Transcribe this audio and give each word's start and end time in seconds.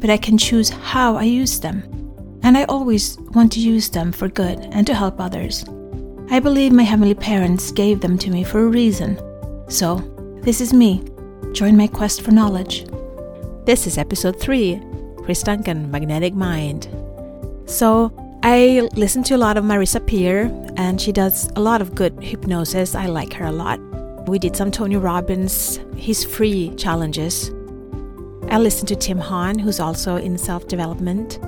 but 0.00 0.10
I 0.10 0.16
can 0.16 0.38
choose 0.38 0.68
how 0.70 1.16
I 1.16 1.24
use 1.24 1.60
them. 1.60 1.82
And 2.42 2.56
I 2.56 2.64
always 2.64 3.18
want 3.34 3.52
to 3.52 3.60
use 3.60 3.88
them 3.88 4.12
for 4.12 4.28
good 4.28 4.58
and 4.72 4.86
to 4.86 4.94
help 4.94 5.20
others. 5.20 5.64
I 6.30 6.40
believe 6.40 6.72
my 6.72 6.82
heavenly 6.82 7.14
parents 7.14 7.72
gave 7.72 8.00
them 8.00 8.18
to 8.18 8.30
me 8.30 8.44
for 8.44 8.60
a 8.60 8.68
reason. 8.68 9.18
So, 9.68 9.96
this 10.42 10.60
is 10.60 10.72
me. 10.72 11.02
Join 11.52 11.76
my 11.76 11.86
quest 11.86 12.22
for 12.22 12.30
knowledge. 12.30 12.86
This 13.64 13.86
is 13.86 13.98
episode 13.98 14.38
3 14.40 14.80
Chris 15.24 15.42
Duncan 15.42 15.90
Magnetic 15.90 16.34
Mind. 16.34 16.88
So, 17.66 18.12
I 18.42 18.88
listen 18.94 19.22
to 19.24 19.34
a 19.34 19.36
lot 19.36 19.56
of 19.56 19.64
Marissa 19.64 20.06
Peer, 20.06 20.46
and 20.76 21.00
she 21.00 21.12
does 21.12 21.50
a 21.56 21.60
lot 21.60 21.82
of 21.82 21.94
good 21.94 22.22
hypnosis. 22.22 22.94
I 22.94 23.06
like 23.06 23.32
her 23.34 23.46
a 23.46 23.52
lot. 23.52 23.80
We 24.28 24.38
did 24.38 24.54
some 24.54 24.70
Tony 24.70 24.96
Robbins, 24.96 25.80
his 25.96 26.24
free 26.24 26.74
challenges. 26.76 27.50
I 28.50 28.58
listened 28.58 28.88
to 28.88 28.96
Tim 28.96 29.18
Han, 29.18 29.58
who's 29.58 29.78
also 29.78 30.16
in 30.16 30.38
self 30.38 30.66
development. 30.68 31.38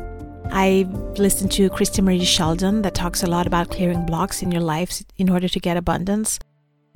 I 0.52 0.86
listened 1.16 1.50
to 1.52 1.70
Christie 1.70 2.02
Marie 2.02 2.24
Sheldon 2.24 2.82
that 2.82 2.94
talks 2.94 3.22
a 3.22 3.26
lot 3.26 3.46
about 3.46 3.70
clearing 3.70 4.04
blocks 4.04 4.42
in 4.42 4.52
your 4.52 4.60
life 4.60 5.02
in 5.16 5.30
order 5.30 5.48
to 5.48 5.60
get 5.60 5.78
abundance. 5.78 6.38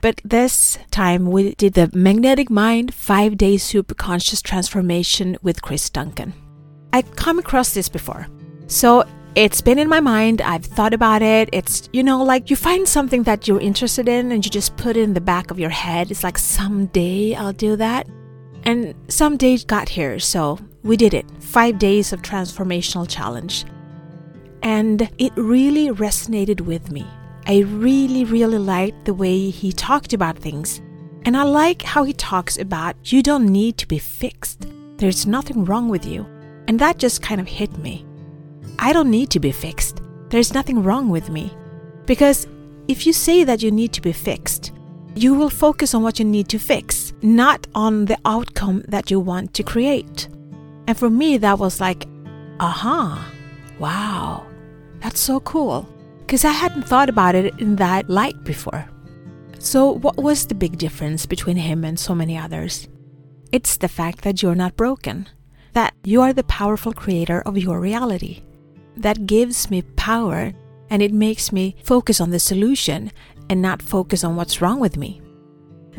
But 0.03 0.21
this 0.23 0.77
time 0.91 1.31
we 1.31 1.55
did 1.55 1.73
the 1.73 1.91
Magnetic 1.95 2.51
Mind 2.51 2.93
5 2.93 3.39
Day 3.39 3.57
Super 3.57 3.95
Conscious 3.95 4.43
Transformation 4.43 5.39
with 5.43 5.63
Chris 5.63 5.89
Duncan. 5.89 6.35
I've 6.93 7.17
come 7.17 7.39
across 7.39 7.73
this 7.73 7.89
before. 7.89 8.27
So 8.67 9.05
it's 9.35 9.63
been 9.63 9.79
in 9.79 9.89
my 9.89 10.01
mind. 10.01 10.43
I've 10.43 10.67
thought 10.67 10.93
about 10.93 11.23
it. 11.23 11.49
It's, 11.53 11.89
you 11.95 12.03
know, 12.03 12.23
like 12.23 12.51
you 12.51 12.57
find 12.57 12.87
something 12.87 13.23
that 13.23 13.49
you're 13.49 13.61
interested 13.61 14.07
in 14.07 14.33
and 14.33 14.45
you 14.45 14.51
just 14.51 14.77
put 14.77 14.99
it 14.99 15.03
in 15.03 15.15
the 15.15 15.21
back 15.23 15.51
of 15.51 15.59
your 15.59 15.71
head. 15.71 16.11
It's 16.11 16.23
like 16.23 16.37
someday 16.37 17.35
I'll 17.35 17.55
do 17.55 17.75
that. 17.77 18.07
And 18.65 18.95
some 19.09 19.37
days 19.37 19.65
got 19.65 19.89
here, 19.89 20.19
so 20.19 20.59
we 20.83 20.97
did 20.97 21.15
it. 21.15 21.27
Five 21.41 21.79
days 21.79 22.13
of 22.13 22.23
transformational 22.23 23.09
challenge. 23.09 23.65
And 24.63 25.11
it 25.19 25.33
really 25.37 25.89
resonated 25.89 26.63
with 26.63 26.91
me. 26.91 27.07
I 27.47 27.59
really, 27.61 28.25
really 28.25 28.59
liked 28.59 29.05
the 29.05 29.13
way 29.13 29.51
he 29.51 29.71
talked 29.73 30.15
about 30.15 30.39
things. 30.39 30.81
And 31.27 31.37
I 31.37 31.43
like 31.43 31.83
how 31.83 32.05
he 32.05 32.15
talks 32.15 32.59
about 32.59 32.97
you 33.13 33.23
don't 33.23 33.47
need 33.47 33.77
to 33.79 33.89
be 33.89 33.99
fixed. 33.99 34.67
There's 34.97 35.27
nothing 35.27 35.65
wrong 35.65 35.89
with 35.89 36.07
you. 36.07 36.27
And 36.67 36.79
that 36.79 36.99
just 36.99 37.21
kind 37.21 37.41
of 37.41 37.49
hit 37.49 37.77
me. 37.79 38.07
I 38.79 38.93
don't 38.95 39.11
need 39.11 39.31
to 39.31 39.41
be 39.41 39.53
fixed. 39.53 40.01
There's 40.31 40.55
nothing 40.55 40.83
wrong 40.83 41.11
with 41.11 41.29
me. 41.29 41.53
Because 42.07 42.47
if 42.89 43.07
you 43.07 43.13
say 43.13 43.45
that 43.45 43.63
you 43.63 43.71
need 43.71 43.93
to 43.93 44.03
be 44.03 44.13
fixed, 44.13 44.73
you 45.15 45.35
will 45.35 45.51
focus 45.51 45.95
on 45.95 46.03
what 46.03 46.19
you 46.19 46.25
need 46.25 46.49
to 46.49 46.59
fix, 46.59 47.13
not 47.23 47.67
on 47.75 48.05
the 48.07 48.19
outcome 48.25 48.83
that 48.89 49.11
you 49.11 49.21
want 49.21 49.55
to 49.55 49.63
create. 49.63 50.29
And 50.87 50.99
for 50.99 51.09
me, 51.09 51.39
that 51.39 51.59
was 51.59 51.81
like, 51.81 52.07
aha, 52.61 53.31
wow, 53.79 54.47
that's 55.01 55.21
so 55.21 55.41
cool. 55.41 55.89
Because 56.21 56.45
I 56.45 56.53
hadn't 56.53 56.89
thought 56.89 57.09
about 57.09 57.35
it 57.35 57.59
in 57.61 57.77
that 57.77 58.09
light 58.11 58.43
before. 58.45 58.89
So, 59.59 59.93
what 59.93 60.17
was 60.17 60.47
the 60.47 60.55
big 60.55 60.79
difference 60.79 61.27
between 61.27 61.57
him 61.57 61.85
and 61.85 61.99
so 61.99 62.15
many 62.15 62.37
others? 62.37 62.89
It's 63.53 63.77
the 63.77 63.89
fact 63.89 64.23
that 64.23 64.43
you're 64.43 64.55
not 64.55 64.77
broken, 64.77 65.29
that 65.75 65.95
you 66.05 66.21
are 66.23 66.33
the 66.33 66.45
powerful 66.45 66.93
creator 66.93 67.41
of 67.43 67.57
your 67.57 67.81
reality 67.81 68.43
that 68.97 69.27
gives 69.27 69.71
me 69.71 69.83
power 69.97 70.53
and 70.91 71.03
it 71.03 71.13
makes 71.13 71.53
me 71.53 71.77
focus 71.83 72.21
on 72.21 72.31
the 72.31 72.39
solution 72.39 73.11
and 73.49 73.61
not 73.63 73.83
focus 73.83 74.25
on 74.25 74.37
what's 74.37 74.61
wrong 74.61 74.81
with 74.81 74.97
me. 74.97 75.21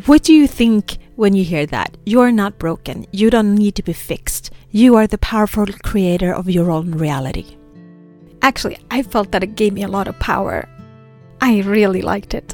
What 0.06 0.24
do 0.24 0.34
you 0.34 0.48
think 0.48 0.98
when 1.16 1.34
you 1.34 1.46
hear 1.46 1.66
that? 1.68 1.96
You're 2.06 2.32
not 2.32 2.60
broken. 2.60 3.06
You 3.12 3.30
don't 3.30 3.56
need 3.56 3.76
to 3.76 3.84
be 3.84 3.94
fixed. 3.94 4.52
You 4.72 4.96
are 4.98 5.08
the 5.08 5.18
powerful 5.20 5.66
creator 5.84 6.34
of 6.34 6.50
your 6.50 6.70
own 6.70 6.92
reality. 6.92 7.58
Actually, 8.42 8.78
I 8.92 9.04
felt 9.04 9.32
that 9.32 9.44
it 9.44 9.56
gave 9.56 9.74
me 9.74 9.84
a 9.84 9.88
lot 9.88 10.08
of 10.08 10.20
power. 10.20 10.68
I 11.40 11.62
really 11.62 12.02
liked 12.02 12.34
it. 12.34 12.54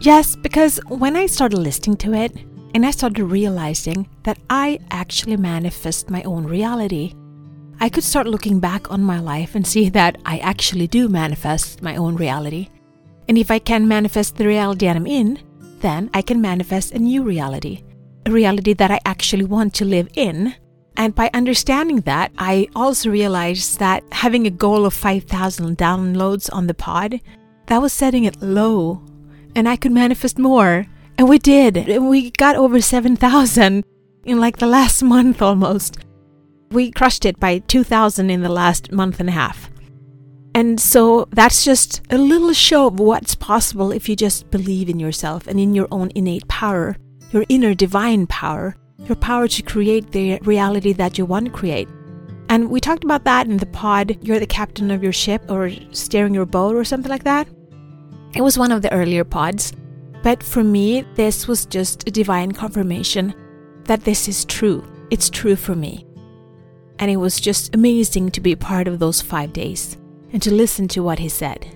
Yes, 0.00 0.36
because 0.36 0.80
when 0.88 1.16
I 1.16 1.26
started 1.26 1.58
listening 1.58 1.96
to 1.98 2.14
it 2.14 2.32
and 2.74 2.86
I 2.86 2.92
started 2.92 3.24
realizing 3.24 4.08
that 4.22 4.38
I 4.48 4.78
actually 4.90 5.36
manifest 5.36 6.08
my 6.08 6.22
own 6.22 6.44
reality, 6.44 7.14
I 7.80 7.88
could 7.88 8.04
start 8.04 8.26
looking 8.26 8.58
back 8.58 8.90
on 8.90 9.02
my 9.02 9.20
life 9.20 9.54
and 9.54 9.66
see 9.66 9.88
that 9.90 10.16
I 10.24 10.38
actually 10.38 10.86
do 10.86 11.08
manifest 11.08 11.82
my 11.82 11.96
own 11.96 12.16
reality. 12.16 12.68
And 13.28 13.36
if 13.36 13.50
I 13.50 13.58
can 13.58 13.86
manifest 13.86 14.36
the 14.36 14.46
reality 14.46 14.88
I'm 14.88 15.06
in, 15.06 15.38
then 15.80 16.10
I 16.14 16.22
can 16.22 16.40
manifest 16.40 16.92
a 16.92 16.98
new 16.98 17.22
reality, 17.22 17.84
a 18.26 18.30
reality 18.30 18.72
that 18.72 18.90
I 18.90 19.00
actually 19.04 19.44
want 19.44 19.74
to 19.74 19.84
live 19.84 20.08
in. 20.14 20.54
And 20.96 21.14
by 21.14 21.30
understanding 21.32 22.00
that, 22.00 22.32
I 22.38 22.68
also 22.74 23.10
realized 23.10 23.78
that 23.78 24.02
having 24.10 24.46
a 24.46 24.50
goal 24.50 24.84
of 24.84 24.94
5,000 24.94 25.76
downloads 25.76 26.48
on 26.52 26.66
the 26.66 26.74
pod, 26.74 27.20
that 27.66 27.82
was 27.82 27.92
setting 27.92 28.24
it 28.24 28.42
low. 28.42 29.02
And 29.54 29.68
I 29.68 29.76
could 29.76 29.92
manifest 29.92 30.38
more. 30.38 30.86
And 31.18 31.28
we 31.28 31.38
did. 31.38 32.00
We 32.02 32.30
got 32.30 32.56
over 32.56 32.80
7,000 32.80 33.84
in 34.24 34.40
like 34.40 34.56
the 34.56 34.66
last 34.66 35.02
month 35.14 35.42
almost. 35.42 35.98
We 36.70 36.90
crushed 36.90 37.24
it 37.24 37.38
by 37.38 37.58
2,000 37.60 38.30
in 38.30 38.42
the 38.42 38.48
last 38.48 38.90
month 38.90 39.20
and 39.20 39.28
a 39.28 39.32
half. 39.32 39.70
And 40.58 40.80
so 40.80 41.28
that's 41.30 41.64
just 41.64 42.02
a 42.10 42.18
little 42.18 42.52
show 42.52 42.88
of 42.88 42.98
what's 42.98 43.36
possible 43.36 43.92
if 43.92 44.08
you 44.08 44.16
just 44.16 44.50
believe 44.50 44.88
in 44.88 44.98
yourself 44.98 45.46
and 45.46 45.60
in 45.60 45.72
your 45.72 45.86
own 45.92 46.10
innate 46.16 46.48
power, 46.48 46.96
your 47.30 47.44
inner 47.48 47.74
divine 47.74 48.26
power, 48.26 48.74
your 49.04 49.14
power 49.14 49.46
to 49.46 49.62
create 49.62 50.10
the 50.10 50.40
reality 50.42 50.92
that 50.94 51.16
you 51.16 51.24
want 51.26 51.46
to 51.46 51.52
create. 51.52 51.88
And 52.48 52.70
we 52.70 52.80
talked 52.80 53.04
about 53.04 53.22
that 53.22 53.46
in 53.46 53.58
the 53.58 53.66
pod, 53.66 54.18
You're 54.20 54.40
the 54.40 54.48
Captain 54.48 54.90
of 54.90 55.00
Your 55.00 55.12
Ship 55.12 55.48
or 55.48 55.70
Steering 55.92 56.34
Your 56.34 56.44
Boat 56.44 56.74
or 56.74 56.82
something 56.82 57.08
like 57.08 57.22
that. 57.22 57.46
It 58.34 58.42
was 58.42 58.58
one 58.58 58.72
of 58.72 58.82
the 58.82 58.92
earlier 58.92 59.22
pods. 59.22 59.72
But 60.24 60.42
for 60.42 60.64
me, 60.64 61.02
this 61.14 61.46
was 61.46 61.66
just 61.66 62.08
a 62.08 62.10
divine 62.10 62.50
confirmation 62.50 63.32
that 63.84 64.02
this 64.02 64.26
is 64.26 64.44
true. 64.44 64.84
It's 65.12 65.30
true 65.30 65.54
for 65.54 65.76
me 65.76 66.04
and 66.98 67.12
it 67.12 67.16
was 67.16 67.38
just 67.38 67.72
amazing 67.76 68.28
to 68.32 68.40
be 68.40 68.56
part 68.56 68.88
of 68.88 68.98
those 68.98 69.22
five 69.22 69.52
days 69.52 69.97
and 70.32 70.42
to 70.42 70.52
listen 70.52 70.88
to 70.88 71.02
what 71.02 71.18
he 71.18 71.28
said. 71.28 71.66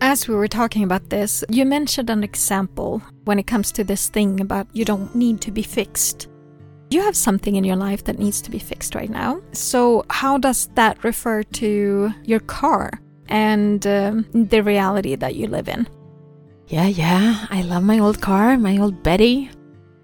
As 0.00 0.26
we 0.26 0.34
were 0.34 0.48
talking 0.48 0.82
about 0.82 1.10
this, 1.10 1.44
you 1.50 1.66
mentioned 1.66 2.08
an 2.08 2.24
example 2.24 3.02
when 3.24 3.38
it 3.38 3.46
comes 3.46 3.70
to 3.72 3.84
this 3.84 4.08
thing 4.08 4.40
about 4.40 4.66
you 4.72 4.84
don't 4.84 5.14
need 5.14 5.40
to 5.42 5.50
be 5.50 5.62
fixed. 5.62 6.28
You 6.90 7.02
have 7.02 7.16
something 7.16 7.56
in 7.56 7.64
your 7.64 7.76
life 7.76 8.04
that 8.04 8.18
needs 8.18 8.40
to 8.42 8.50
be 8.50 8.58
fixed 8.58 8.94
right 8.94 9.10
now. 9.10 9.40
So, 9.52 10.04
how 10.10 10.38
does 10.38 10.68
that 10.74 11.04
refer 11.04 11.42
to 11.42 12.12
your 12.24 12.40
car 12.40 12.90
and 13.28 13.86
um, 13.86 14.26
the 14.32 14.62
reality 14.62 15.14
that 15.16 15.36
you 15.36 15.46
live 15.46 15.68
in? 15.68 15.86
Yeah, 16.66 16.86
yeah, 16.86 17.46
I 17.50 17.62
love 17.62 17.82
my 17.82 17.98
old 17.98 18.20
car, 18.20 18.56
my 18.56 18.78
old 18.78 19.02
Betty. 19.02 19.50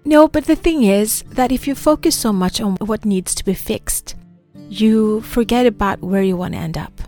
No, 0.05 0.27
but 0.27 0.45
the 0.45 0.55
thing 0.55 0.83
is 0.83 1.23
that 1.31 1.51
if 1.51 1.67
you 1.67 1.75
focus 1.75 2.15
so 2.15 2.31
much 2.31 2.61
on 2.61 2.77
what 2.77 3.03
needs 3.03 3.35
to 3.35 3.43
be 3.43 3.53
fixed, 3.53 4.15
you 4.69 5.21
forget 5.21 5.65
about 5.65 6.01
where 6.01 6.23
you 6.23 6.37
want 6.37 6.53
to 6.53 6.59
end 6.59 6.77
up. 6.77 7.06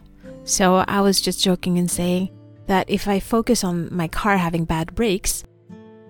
So 0.49 0.83
I 0.87 1.01
was 1.01 1.21
just 1.21 1.43
joking 1.43 1.77
and 1.77 1.89
saying 1.89 2.31
that 2.65 2.89
if 2.89 3.07
I 3.07 3.19
focus 3.19 3.63
on 3.63 3.95
my 3.95 4.07
car 4.07 4.35
having 4.35 4.65
bad 4.65 4.95
brakes, 4.95 5.43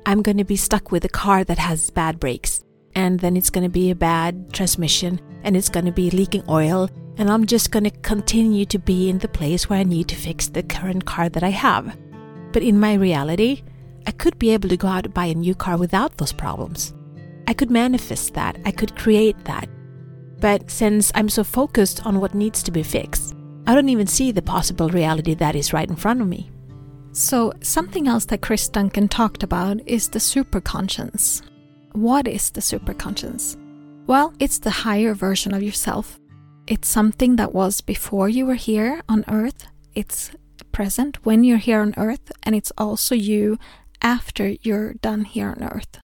I'm 0.05 0.21
going 0.21 0.37
to 0.37 0.45
be 0.45 0.55
stuck 0.55 0.93
with 0.93 1.03
a 1.03 1.09
car 1.09 1.43
that 1.43 1.57
has 1.57 1.89
bad 1.89 2.21
brakes. 2.21 2.63
And 2.95 3.19
then 3.19 3.35
it's 3.35 3.49
going 3.49 3.65
to 3.65 3.69
be 3.69 3.91
a 3.91 3.95
bad 3.95 4.53
transmission 4.53 5.19
and 5.43 5.57
it's 5.57 5.67
going 5.67 5.87
to 5.87 5.91
be 5.91 6.09
leaking 6.11 6.45
oil. 6.47 6.89
And 7.17 7.29
I'm 7.29 7.47
just 7.47 7.71
going 7.71 7.83
to 7.83 7.89
continue 7.89 8.63
to 8.67 8.79
be 8.79 9.09
in 9.09 9.17
the 9.17 9.27
place 9.27 9.69
where 9.69 9.79
I 9.79 9.83
need 9.83 10.07
to 10.07 10.15
fix 10.15 10.47
the 10.47 10.63
current 10.63 11.03
car 11.03 11.27
that 11.27 11.43
I 11.43 11.49
have. 11.49 11.97
But 12.53 12.63
in 12.63 12.79
my 12.79 12.93
reality, 12.93 13.63
I 14.07 14.11
could 14.11 14.39
be 14.39 14.51
able 14.51 14.69
to 14.69 14.77
go 14.77 14.87
out 14.87 15.03
and 15.03 15.13
buy 15.13 15.25
a 15.25 15.35
new 15.35 15.53
car 15.53 15.75
without 15.75 16.17
those 16.17 16.31
problems. 16.31 16.93
I 17.45 17.53
could 17.53 17.69
manifest 17.69 18.35
that. 18.35 18.57
I 18.63 18.71
could 18.71 18.95
create 18.95 19.43
that. 19.43 19.67
But 20.39 20.71
since 20.71 21.11
I'm 21.13 21.27
so 21.27 21.43
focused 21.43 22.05
on 22.05 22.21
what 22.21 22.33
needs 22.33 22.63
to 22.63 22.71
be 22.71 22.83
fixed, 22.83 23.35
I 23.69 23.75
don't 23.75 23.89
even 23.89 24.07
see 24.07 24.31
the 24.31 24.41
possible 24.41 24.89
reality 24.89 25.35
that 25.35 25.55
is 25.55 25.73
right 25.73 25.87
in 25.87 25.95
front 25.95 26.21
of 26.21 26.27
me. 26.27 26.49
So, 27.11 27.53
something 27.61 28.07
else 28.07 28.25
that 28.25 28.41
Chris 28.41 28.67
Duncan 28.67 29.07
talked 29.07 29.43
about 29.43 29.79
is 29.85 30.09
the 30.09 30.17
superconscious. 30.17 31.43
What 31.91 32.27
is 32.27 32.49
the 32.49 32.61
superconscious? 32.61 33.57
Well, 34.07 34.33
it's 34.39 34.57
the 34.57 34.71
higher 34.71 35.13
version 35.13 35.53
of 35.53 35.61
yourself. 35.61 36.17
It's 36.65 36.89
something 36.89 37.35
that 37.35 37.53
was 37.53 37.81
before 37.81 38.27
you 38.27 38.47
were 38.47 38.55
here 38.55 39.03
on 39.07 39.23
earth. 39.27 39.67
It's 39.93 40.31
present 40.71 41.23
when 41.23 41.43
you're 41.43 41.59
here 41.59 41.81
on 41.81 41.93
earth, 41.95 42.31
and 42.41 42.55
it's 42.55 42.71
also 42.75 43.13
you 43.13 43.59
after 44.01 44.55
you're 44.63 44.95
done 44.95 45.25
here 45.25 45.49
on 45.49 45.61
earth. 45.61 45.99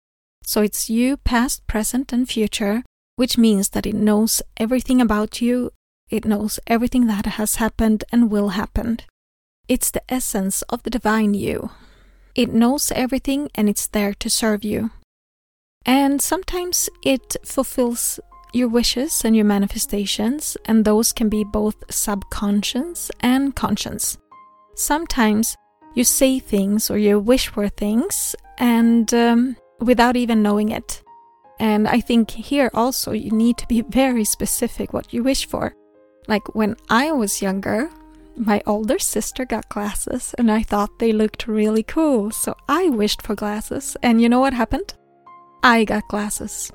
So 0.45 0.63
it's 0.63 0.89
you 0.89 1.19
past, 1.19 1.67
present, 1.67 2.11
and 2.11 2.27
future, 2.27 2.85
which 3.17 3.37
means 3.37 3.69
that 3.71 3.85
it 3.85 3.95
knows 3.95 4.41
everything 4.57 5.03
about 5.03 5.43
you, 5.43 5.73
it 6.11 6.25
knows 6.25 6.59
everything 6.67 7.07
that 7.07 7.27
has 7.27 7.57
happened 7.57 8.05
and 8.13 8.31
will 8.31 8.51
happen. 8.51 8.99
It's 9.69 9.91
the 9.91 10.03
essence 10.13 10.63
of 10.63 10.83
the 10.83 10.91
divine 10.91 11.35
you. 11.35 11.71
It 12.35 12.53
knows 12.53 12.93
everything 12.93 13.49
and 13.55 13.69
it's 13.69 13.87
there 13.87 14.15
to 14.15 14.29
serve 14.29 14.65
you. 14.65 14.91
And 15.87 16.21
sometimes 16.21 16.91
it 17.03 17.37
fulfills 17.45 18.21
your 18.53 18.69
wishes 18.69 19.25
and 19.25 19.37
your 19.37 19.45
manifestations, 19.45 20.57
and 20.65 20.85
those 20.85 21.13
can 21.13 21.29
be 21.29 21.45
both 21.45 21.77
subconscious 21.89 23.11
and 23.21 23.55
conscious. 23.55 24.19
Sometimes 24.75 25.57
you 25.95 26.05
say 26.05 26.39
things 26.39 26.91
or 26.91 26.99
you 26.99 27.19
wish 27.19 27.49
for 27.49 27.69
things 27.69 28.35
and 28.59 29.13
um, 29.15 29.57
without 29.79 30.17
even 30.17 30.43
knowing 30.43 30.71
it. 30.71 31.03
And 31.59 31.87
I 31.87 32.01
think 32.01 32.31
here 32.31 32.71
also 32.75 33.13
you 33.13 33.31
need 33.31 33.59
to 33.59 33.69
be 33.69 33.83
very 33.89 34.25
specific 34.25 34.93
what 34.93 35.13
you 35.13 35.23
wish 35.23 35.47
for. 35.47 35.75
Like 36.31 36.55
when 36.55 36.77
I 36.89 37.11
was 37.11 37.43
younger, 37.43 37.91
my 38.37 38.63
older 38.65 39.01
sister 39.01 39.45
got 39.45 39.69
glasses 39.69 40.33
and 40.39 40.49
I 40.49 40.63
thought 40.63 41.01
they 41.01 41.11
looked 41.13 41.49
really 41.49 41.83
cool, 41.83 42.31
so 42.31 42.55
I 42.69 42.89
wished 42.89 43.21
for 43.21 43.35
glasses. 43.35 43.97
And 44.01 44.23
you 44.23 44.29
know 44.29 44.39
what 44.39 44.55
happened? 44.55 44.95
I 45.65 45.85
got 45.85 46.07
glasses. 46.07 46.71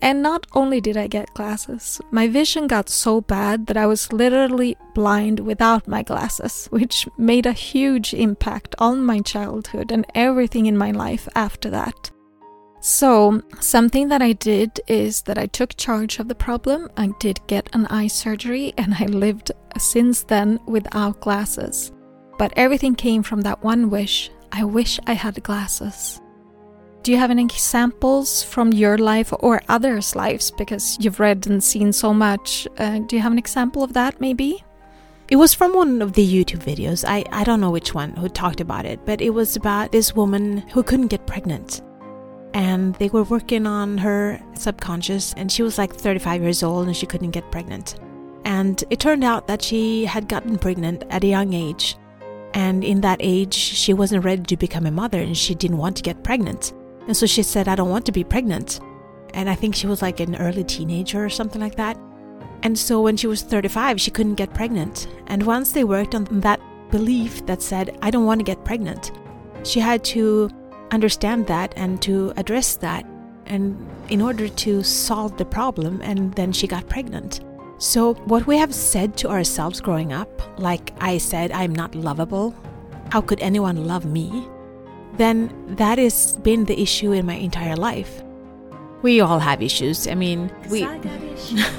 And 0.00 0.22
not 0.22 0.46
only 0.54 0.80
did 0.80 0.96
I 0.96 1.08
get 1.08 1.34
glasses, 1.34 2.00
my 2.10 2.26
vision 2.26 2.66
got 2.66 2.88
so 2.88 3.20
bad 3.20 3.66
that 3.66 3.76
I 3.76 3.84
was 3.84 4.14
literally 4.14 4.78
blind 4.94 5.40
without 5.40 5.86
my 5.86 6.02
glasses, 6.02 6.66
which 6.70 7.06
made 7.18 7.44
a 7.44 7.52
huge 7.52 8.14
impact 8.14 8.74
on 8.78 9.04
my 9.04 9.20
childhood 9.20 9.92
and 9.92 10.06
everything 10.14 10.64
in 10.64 10.78
my 10.78 10.90
life 10.90 11.28
after 11.34 11.68
that. 11.68 12.10
So, 12.86 13.40
something 13.60 14.08
that 14.08 14.20
I 14.20 14.32
did 14.34 14.78
is 14.86 15.22
that 15.22 15.38
I 15.38 15.46
took 15.46 15.74
charge 15.74 16.18
of 16.18 16.28
the 16.28 16.34
problem. 16.34 16.90
I 16.98 17.08
did 17.18 17.40
get 17.46 17.70
an 17.72 17.86
eye 17.86 18.08
surgery 18.08 18.74
and 18.76 18.92
I 18.92 19.06
lived 19.06 19.52
since 19.78 20.22
then 20.24 20.60
without 20.66 21.22
glasses. 21.22 21.92
But 22.38 22.52
everything 22.56 22.94
came 22.94 23.22
from 23.22 23.40
that 23.40 23.64
one 23.64 23.88
wish 23.88 24.30
I 24.52 24.64
wish 24.64 25.00
I 25.06 25.14
had 25.14 25.42
glasses. 25.42 26.20
Do 27.02 27.10
you 27.10 27.16
have 27.16 27.30
any 27.30 27.44
examples 27.44 28.42
from 28.42 28.74
your 28.74 28.98
life 28.98 29.32
or 29.40 29.62
others' 29.70 30.14
lives? 30.14 30.50
Because 30.50 30.98
you've 31.00 31.20
read 31.20 31.46
and 31.46 31.64
seen 31.64 31.90
so 31.90 32.12
much. 32.12 32.68
Uh, 32.76 32.98
do 32.98 33.16
you 33.16 33.22
have 33.22 33.32
an 33.32 33.38
example 33.38 33.82
of 33.82 33.94
that, 33.94 34.20
maybe? 34.20 34.62
It 35.30 35.36
was 35.36 35.54
from 35.54 35.72
one 35.72 36.02
of 36.02 36.12
the 36.12 36.26
YouTube 36.26 36.62
videos. 36.62 37.02
I, 37.08 37.24
I 37.32 37.44
don't 37.44 37.62
know 37.62 37.70
which 37.70 37.94
one 37.94 38.10
who 38.10 38.28
talked 38.28 38.60
about 38.60 38.84
it, 38.84 39.06
but 39.06 39.22
it 39.22 39.30
was 39.30 39.56
about 39.56 39.90
this 39.90 40.14
woman 40.14 40.58
who 40.68 40.82
couldn't 40.82 41.08
get 41.08 41.26
pregnant. 41.26 41.80
And 42.54 42.94
they 42.94 43.08
were 43.08 43.24
working 43.24 43.66
on 43.66 43.98
her 43.98 44.40
subconscious, 44.54 45.34
and 45.36 45.50
she 45.50 45.62
was 45.62 45.76
like 45.76 45.94
35 45.94 46.40
years 46.40 46.62
old 46.62 46.86
and 46.86 46.96
she 46.96 47.04
couldn't 47.04 47.32
get 47.32 47.50
pregnant. 47.50 47.96
And 48.44 48.82
it 48.90 49.00
turned 49.00 49.24
out 49.24 49.48
that 49.48 49.60
she 49.60 50.04
had 50.04 50.28
gotten 50.28 50.58
pregnant 50.58 51.02
at 51.10 51.24
a 51.24 51.26
young 51.26 51.52
age. 51.52 51.96
And 52.52 52.84
in 52.84 53.00
that 53.00 53.18
age, 53.20 53.54
she 53.54 53.92
wasn't 53.92 54.24
ready 54.24 54.42
to 54.44 54.56
become 54.56 54.86
a 54.86 54.90
mother 54.90 55.20
and 55.20 55.36
she 55.36 55.54
didn't 55.54 55.78
want 55.78 55.96
to 55.96 56.02
get 56.02 56.22
pregnant. 56.22 56.72
And 57.06 57.16
so 57.16 57.26
she 57.26 57.42
said, 57.42 57.66
I 57.66 57.74
don't 57.74 57.90
want 57.90 58.06
to 58.06 58.12
be 58.12 58.22
pregnant. 58.22 58.80
And 59.34 59.50
I 59.50 59.56
think 59.56 59.74
she 59.74 59.88
was 59.88 60.02
like 60.02 60.20
an 60.20 60.36
early 60.36 60.62
teenager 60.62 61.24
or 61.24 61.28
something 61.28 61.60
like 61.60 61.74
that. 61.76 61.98
And 62.62 62.78
so 62.78 63.02
when 63.02 63.16
she 63.16 63.26
was 63.26 63.42
35, 63.42 64.00
she 64.00 64.10
couldn't 64.10 64.36
get 64.36 64.54
pregnant. 64.54 65.08
And 65.26 65.42
once 65.42 65.72
they 65.72 65.84
worked 65.84 66.14
on 66.14 66.24
that 66.40 66.60
belief 66.90 67.44
that 67.46 67.60
said, 67.60 67.98
I 68.00 68.10
don't 68.10 68.24
want 68.24 68.38
to 68.38 68.44
get 68.44 68.64
pregnant, 68.64 69.10
she 69.64 69.80
had 69.80 70.04
to 70.04 70.48
understand 70.94 71.46
that 71.48 71.74
and 71.76 72.00
to 72.02 72.32
address 72.36 72.76
that. 72.76 73.04
And 73.46 73.76
in 74.08 74.22
order 74.22 74.48
to 74.48 74.82
solve 74.82 75.36
the 75.36 75.44
problem, 75.44 76.00
and 76.02 76.32
then 76.34 76.52
she 76.52 76.66
got 76.66 76.88
pregnant. 76.88 77.40
So, 77.78 78.14
what 78.24 78.46
we 78.46 78.56
have 78.56 78.74
said 78.74 79.18
to 79.18 79.28
ourselves 79.28 79.80
growing 79.80 80.12
up, 80.12 80.58
like 80.58 80.92
I 81.00 81.18
said, 81.18 81.52
I'm 81.52 81.74
not 81.74 81.94
lovable, 81.94 82.54
how 83.10 83.20
could 83.20 83.40
anyone 83.40 83.86
love 83.86 84.06
me? 84.06 84.48
then 85.16 85.52
that 85.76 85.98
has 85.98 86.36
been 86.38 86.64
the 86.64 86.80
issue 86.80 87.12
in 87.12 87.26
my 87.26 87.34
entire 87.34 87.76
life. 87.76 88.22
We 89.02 89.20
all 89.20 89.38
have 89.38 89.62
issues. 89.62 90.08
I 90.08 90.14
mean, 90.14 90.50
we 90.70 90.86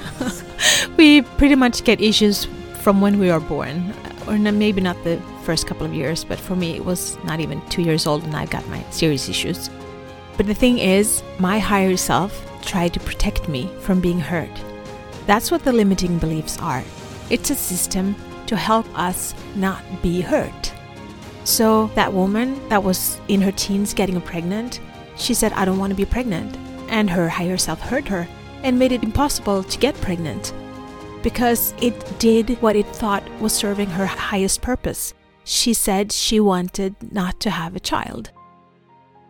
we 0.97 1.21
pretty 1.37 1.55
much 1.55 1.83
get 1.83 1.99
issues 1.99 2.45
from 2.81 3.01
when 3.01 3.19
we 3.19 3.29
are 3.29 3.39
born, 3.39 3.93
or 4.27 4.37
maybe 4.37 4.79
not 4.79 5.01
the 5.03 5.19
first 5.45 5.67
couple 5.67 5.85
of 5.85 5.93
years, 5.93 6.23
but 6.23 6.39
for 6.39 6.55
me 6.55 6.75
it 6.75 6.83
was 6.83 7.17
not 7.23 7.39
even 7.39 7.61
two 7.69 7.81
years 7.81 8.07
old 8.07 8.23
and 8.23 8.35
I 8.35 8.45
got 8.45 8.67
my 8.67 8.83
serious 8.89 9.29
issues. 9.29 9.69
But 10.37 10.47
the 10.47 10.53
thing 10.53 10.79
is, 10.79 11.23
my 11.39 11.59
higher 11.59 11.95
self 11.95 12.33
tried 12.61 12.93
to 12.93 12.99
protect 12.99 13.47
me 13.47 13.69
from 13.79 14.01
being 14.01 14.19
hurt. 14.19 14.51
That's 15.27 15.51
what 15.51 15.63
the 15.63 15.71
limiting 15.71 16.17
beliefs 16.17 16.57
are. 16.59 16.83
It's 17.29 17.49
a 17.49 17.55
system 17.55 18.15
to 18.47 18.55
help 18.55 18.87
us 18.97 19.33
not 19.55 19.81
be 20.01 20.21
hurt. 20.21 20.73
So 21.43 21.87
that 21.95 22.11
woman 22.11 22.67
that 22.69 22.83
was 22.83 23.19
in 23.27 23.41
her 23.41 23.51
teens 23.51 23.93
getting 23.93 24.19
pregnant, 24.21 24.79
she 25.15 25.33
said, 25.33 25.53
I 25.53 25.65
don't 25.65 25.79
want 25.79 25.91
to 25.91 25.95
be 25.95 26.05
pregnant. 26.05 26.57
And 26.89 27.09
her 27.09 27.29
higher 27.29 27.57
self 27.57 27.79
hurt 27.79 28.07
her 28.07 28.27
and 28.63 28.77
made 28.77 28.91
it 28.91 29.03
impossible 29.03 29.63
to 29.63 29.79
get 29.79 29.99
pregnant 30.01 30.53
because 31.25 31.73
it 31.81 32.19
did 32.19 32.49
what 32.61 32.75
it 32.75 32.85
thought 32.85 33.27
was 33.39 33.51
serving 33.51 33.89
her 33.89 34.05
highest 34.05 34.61
purpose. 34.61 35.13
She 35.45 35.73
said 35.73 36.11
she 36.11 36.39
wanted 36.39 36.95
not 37.13 37.39
to 37.41 37.51
have 37.51 37.75
a 37.75 37.79
child. 37.79 38.31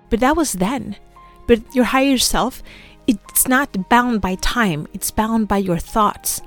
But 0.10 0.22
that 0.22 0.36
was 0.36 0.54
then. 0.54 0.96
But 1.46 1.76
your 1.76 1.86
higher 1.86 2.18
self, 2.18 2.64
it's 3.06 3.48
not 3.48 3.90
bound 3.90 4.22
by 4.22 4.36
time, 4.36 4.88
it's 4.94 5.12
bound 5.12 5.48
by 5.48 5.58
your 5.58 5.78
thoughts. 5.78 6.42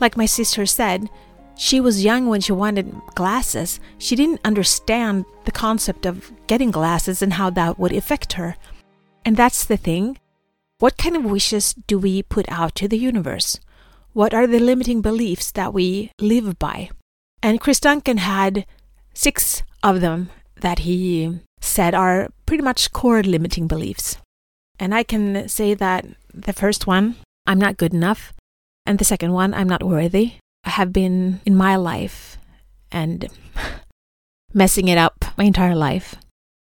Like 0.00 0.16
my 0.16 0.26
sister 0.26 0.66
said, 0.66 1.08
she 1.56 1.80
was 1.80 2.04
young 2.04 2.26
when 2.26 2.40
she 2.40 2.52
wanted 2.52 2.92
glasses. 3.14 3.78
She 3.98 4.16
didn't 4.16 4.40
understand 4.44 5.24
the 5.44 5.52
concept 5.52 6.04
of 6.04 6.32
getting 6.48 6.72
glasses 6.72 7.22
and 7.22 7.34
how 7.34 7.50
that 7.50 7.78
would 7.78 7.92
affect 7.92 8.32
her. 8.32 8.56
And 9.24 9.36
that's 9.36 9.64
the 9.64 9.76
thing. 9.76 10.18
What 10.78 10.98
kind 10.98 11.16
of 11.16 11.24
wishes 11.24 11.74
do 11.86 11.98
we 11.98 12.22
put 12.22 12.50
out 12.50 12.74
to 12.76 12.88
the 12.88 12.98
universe? 12.98 13.60
What 14.12 14.34
are 14.34 14.46
the 14.46 14.58
limiting 14.58 15.00
beliefs 15.00 15.52
that 15.52 15.72
we 15.72 16.10
live 16.20 16.58
by? 16.58 16.90
And 17.42 17.60
Chris 17.60 17.78
Duncan 17.78 18.18
had 18.18 18.66
six 19.14 19.62
of 19.82 20.00
them 20.00 20.30
that 20.60 20.80
he 20.80 21.40
said 21.60 21.94
are 21.94 22.28
pretty 22.46 22.62
much 22.62 22.92
core 22.92 23.22
limiting 23.22 23.66
beliefs. 23.66 24.18
And 24.78 24.94
I 24.94 25.02
can 25.02 25.48
say 25.48 25.74
that 25.74 26.04
the 26.32 26.52
first 26.52 26.86
one, 26.86 27.16
I'm 27.46 27.58
not 27.58 27.76
good 27.76 27.94
enough. 27.94 28.32
And 28.86 28.98
the 28.98 29.04
second 29.04 29.32
one, 29.32 29.54
I'm 29.54 29.68
not 29.68 29.82
worthy 29.82 30.34
have 30.64 30.92
been 30.92 31.40
in 31.44 31.54
my 31.56 31.76
life 31.76 32.38
and 32.90 33.28
messing 34.54 34.88
it 34.88 34.98
up 34.98 35.24
my 35.36 35.44
entire 35.44 35.74
life. 35.74 36.16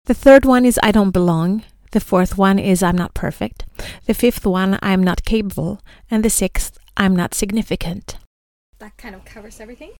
The 0.06 0.14
third 0.14 0.44
one 0.44 0.64
is 0.64 0.78
I 0.82 0.92
don't 0.92 1.10
belong. 1.10 1.64
The 1.92 2.00
fourth 2.00 2.36
one 2.38 2.58
is 2.58 2.82
I'm 2.82 2.96
not 2.96 3.14
perfect. 3.14 3.64
The 4.06 4.14
fifth 4.14 4.46
one, 4.46 4.78
I'm 4.82 5.02
not 5.02 5.24
capable. 5.24 5.80
And 6.10 6.24
the 6.24 6.30
sixth, 6.30 6.78
I'm 6.96 7.16
not 7.16 7.34
significant. 7.34 8.16
That 8.78 8.96
kind 8.96 9.14
of 9.14 9.24
covers 9.24 9.60
everything? 9.60 9.92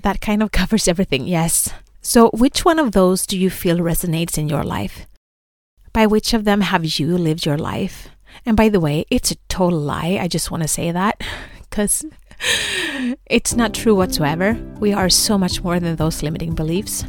That 0.00 0.20
kind 0.20 0.42
of 0.42 0.52
covers 0.60 0.88
everything, 0.88 1.26
yes. 1.26 1.72
So, 2.04 2.30
which 2.30 2.64
one 2.64 2.80
of 2.80 2.92
those 2.92 3.24
do 3.26 3.38
you 3.38 3.48
feel 3.48 3.78
resonates 3.78 4.36
in 4.36 4.48
your 4.48 4.64
life? 4.64 5.06
By 5.92 6.06
which 6.06 6.34
of 6.34 6.44
them 6.44 6.60
have 6.60 6.98
you 6.98 7.16
lived 7.16 7.46
your 7.46 7.56
life? 7.56 8.08
And 8.44 8.56
by 8.56 8.70
the 8.70 8.80
way, 8.80 9.04
it's 9.08 9.30
a 9.30 9.36
total 9.48 9.78
lie. 9.78 10.18
I 10.20 10.26
just 10.26 10.50
want 10.50 10.64
to 10.64 10.68
say 10.68 10.90
that 10.90 11.22
because 11.70 12.04
it's 13.26 13.54
not 13.54 13.72
true 13.72 13.94
whatsoever. 13.94 14.54
We 14.80 14.92
are 14.92 15.08
so 15.08 15.38
much 15.38 15.62
more 15.62 15.78
than 15.78 15.94
those 15.94 16.24
limiting 16.24 16.56
beliefs. 16.56 17.04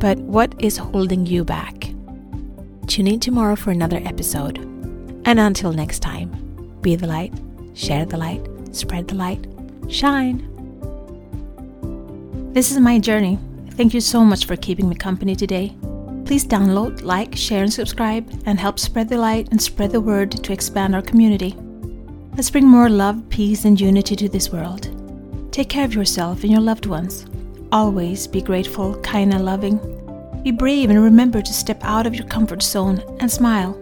But 0.00 0.18
what 0.18 0.52
is 0.58 0.78
holding 0.78 1.26
you 1.26 1.44
back? 1.44 1.92
Tune 2.88 3.06
in 3.06 3.20
tomorrow 3.20 3.54
for 3.54 3.70
another 3.70 4.00
episode. 4.04 4.58
And 5.26 5.38
until 5.38 5.72
next 5.72 6.00
time, 6.00 6.30
be 6.80 6.96
the 6.96 7.06
light, 7.06 7.32
share 7.74 8.04
the 8.04 8.16
light, 8.16 8.44
spread 8.72 9.06
the 9.06 9.14
light, 9.14 9.46
shine. 9.88 10.50
This 12.52 12.72
is 12.72 12.78
my 12.80 12.98
journey. 12.98 13.38
Thank 13.76 13.92
you 13.92 14.00
so 14.00 14.24
much 14.24 14.46
for 14.46 14.54
keeping 14.54 14.88
me 14.88 14.94
company 14.94 15.34
today. 15.34 15.74
Please 16.24 16.46
download, 16.46 17.02
like, 17.02 17.34
share, 17.34 17.64
and 17.64 17.72
subscribe, 17.72 18.30
and 18.46 18.56
help 18.56 18.78
spread 18.78 19.08
the 19.08 19.18
light 19.18 19.48
and 19.50 19.60
spread 19.60 19.90
the 19.90 20.00
word 20.00 20.30
to 20.30 20.52
expand 20.52 20.94
our 20.94 21.02
community. 21.02 21.56
Let's 22.36 22.50
bring 22.50 22.68
more 22.68 22.88
love, 22.88 23.28
peace, 23.30 23.64
and 23.64 23.80
unity 23.80 24.14
to 24.14 24.28
this 24.28 24.50
world. 24.50 24.90
Take 25.52 25.70
care 25.70 25.84
of 25.84 25.92
yourself 25.92 26.44
and 26.44 26.52
your 26.52 26.60
loved 26.60 26.86
ones. 26.86 27.26
Always 27.72 28.28
be 28.28 28.40
grateful, 28.40 28.94
kind, 29.00 29.34
and 29.34 29.44
loving. 29.44 29.80
Be 30.44 30.52
brave 30.52 30.90
and 30.90 31.02
remember 31.02 31.42
to 31.42 31.52
step 31.52 31.82
out 31.82 32.06
of 32.06 32.14
your 32.14 32.28
comfort 32.28 32.62
zone 32.62 33.02
and 33.18 33.28
smile. 33.28 33.76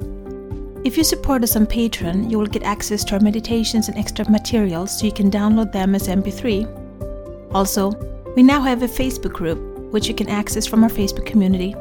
If 0.85 0.97
you 0.97 1.05
support 1.05 1.43
us 1.43 1.55
on 1.55 1.67
Patreon, 1.67 2.31
you 2.31 2.39
will 2.39 2.47
get 2.47 2.63
access 2.63 3.05
to 3.05 3.15
our 3.15 3.21
meditations 3.21 3.89
and 3.89 3.99
extra 3.99 4.29
materials 4.31 4.99
so 4.99 5.05
you 5.05 5.13
can 5.13 5.31
download 5.31 5.71
them 5.71 5.95
as 5.95 6.09
MP3. 6.09 7.53
Also, 7.55 7.91
we 8.37 8.43
now 8.43 8.63
have 8.63 8.83
a 8.83 8.89
Facebook 8.89 9.35
group 9.35 9.72
which 9.93 10.09
you 10.09 10.15
can 10.15 10.29
access 10.29 10.67
from 10.67 10.83
our 10.85 10.91
Facebook 10.91 11.25
community. 11.25 11.75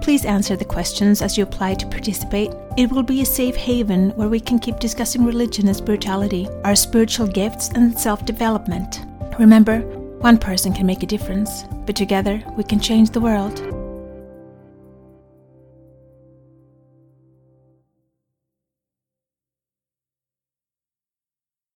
Please 0.00 0.24
answer 0.24 0.56
the 0.56 0.64
questions 0.64 1.22
as 1.22 1.38
you 1.38 1.44
apply 1.44 1.74
to 1.74 1.86
participate. 1.86 2.50
It 2.76 2.90
will 2.90 3.02
be 3.02 3.22
a 3.22 3.24
safe 3.26 3.56
haven 3.56 4.10
where 4.10 4.28
we 4.28 4.40
can 4.40 4.58
keep 4.58 4.78
discussing 4.78 5.24
religion 5.24 5.68
and 5.68 5.76
spirituality, 5.76 6.48
our 6.64 6.76
spiritual 6.76 7.28
gifts, 7.28 7.70
and 7.70 7.98
self 7.98 8.24
development. 8.26 9.02
Remember, 9.38 9.80
one 10.20 10.38
person 10.38 10.72
can 10.72 10.86
make 10.86 11.02
a 11.02 11.06
difference, 11.06 11.64
but 11.86 11.96
together 11.96 12.42
we 12.56 12.64
can 12.64 12.80
change 12.80 13.10
the 13.10 13.20
world. 13.20 13.81